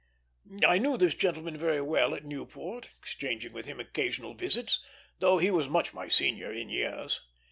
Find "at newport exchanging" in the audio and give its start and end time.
2.15-3.53